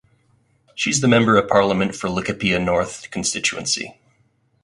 [0.73, 3.99] She is the member of parliament for Laikipia North constituency.